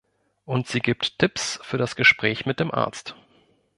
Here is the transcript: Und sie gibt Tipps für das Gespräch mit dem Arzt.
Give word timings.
Und 0.45 0.67
sie 0.67 0.79
gibt 0.79 1.19
Tipps 1.19 1.59
für 1.61 1.77
das 1.77 1.95
Gespräch 1.95 2.47
mit 2.47 2.59
dem 2.59 2.73
Arzt. 2.73 3.13